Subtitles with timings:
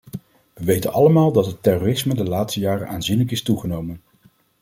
[0.53, 4.01] We weten allemaal dat het terrorisme de laatste jaren aanzienlijk is toegenomen.